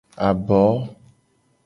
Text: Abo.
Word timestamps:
Abo. 0.27 0.63